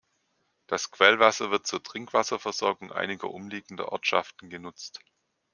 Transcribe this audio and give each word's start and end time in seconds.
Das 0.65 0.89
Quellwasser 0.89 1.51
wird 1.51 1.67
zur 1.67 1.83
Trinkwasserversorgung 1.83 2.91
einiger 2.91 3.29
umliegender 3.29 3.91
Ortschaften 3.91 4.49
genutzt. 4.49 4.99